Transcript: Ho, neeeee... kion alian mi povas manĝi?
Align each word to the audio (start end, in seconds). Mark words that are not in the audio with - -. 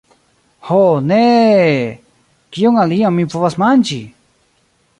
Ho, 0.69 0.79
neeeee... 1.09 1.75
kion 2.55 2.81
alian 2.85 3.15
mi 3.19 3.27
povas 3.35 3.59
manĝi? 3.65 4.01